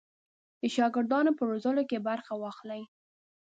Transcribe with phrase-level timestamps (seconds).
[0.59, 2.83] د شاګردانو په روزلو کې برخه واخلي.